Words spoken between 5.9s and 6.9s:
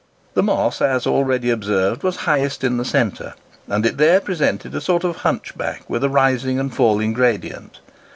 a rising and